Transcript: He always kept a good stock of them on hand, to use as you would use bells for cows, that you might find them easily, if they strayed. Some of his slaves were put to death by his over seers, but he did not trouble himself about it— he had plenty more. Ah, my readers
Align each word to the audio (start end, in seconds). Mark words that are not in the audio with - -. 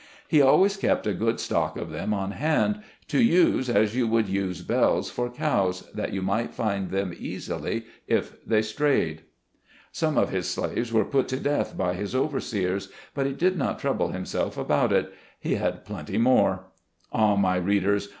He 0.27 0.41
always 0.41 0.77
kept 0.77 1.05
a 1.05 1.13
good 1.13 1.39
stock 1.39 1.77
of 1.77 1.91
them 1.91 2.11
on 2.11 2.31
hand, 2.31 2.81
to 3.07 3.21
use 3.21 3.69
as 3.69 3.95
you 3.95 4.07
would 4.07 4.27
use 4.27 4.63
bells 4.63 5.11
for 5.11 5.29
cows, 5.29 5.83
that 5.93 6.11
you 6.11 6.23
might 6.23 6.55
find 6.55 6.89
them 6.89 7.13
easily, 7.15 7.85
if 8.07 8.43
they 8.43 8.63
strayed. 8.63 9.21
Some 9.91 10.17
of 10.17 10.31
his 10.31 10.49
slaves 10.49 10.91
were 10.91 11.05
put 11.05 11.27
to 11.27 11.37
death 11.39 11.77
by 11.77 11.93
his 11.93 12.15
over 12.15 12.39
seers, 12.39 12.89
but 13.13 13.27
he 13.27 13.33
did 13.33 13.59
not 13.59 13.77
trouble 13.77 14.07
himself 14.07 14.57
about 14.57 14.91
it— 14.91 15.13
he 15.39 15.53
had 15.53 15.85
plenty 15.85 16.17
more. 16.17 16.63
Ah, 17.13 17.35
my 17.35 17.57
readers 17.57 18.09